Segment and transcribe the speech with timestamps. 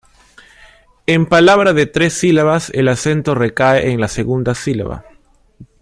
[1.05, 5.05] En palabra de tres sílabas el acento recae en la segunda sílaba.